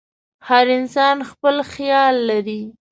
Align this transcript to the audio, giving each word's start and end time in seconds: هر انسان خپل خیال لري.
هر 0.47 0.65
انسان 0.77 1.17
خپل 1.29 1.55
خیال 1.73 2.15
لري. 2.29 2.61